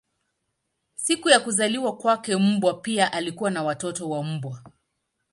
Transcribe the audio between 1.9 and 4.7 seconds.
kwake mbwa pia alikuwa na watoto wa mbwa.